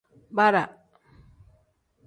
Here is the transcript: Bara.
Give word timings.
Bara. 0.39 0.63